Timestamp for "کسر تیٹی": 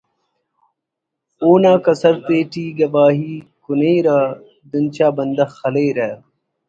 1.85-2.65